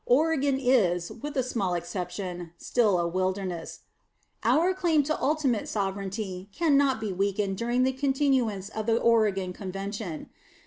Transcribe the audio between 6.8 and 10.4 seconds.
be weakened during the continuance of the Oregon convention.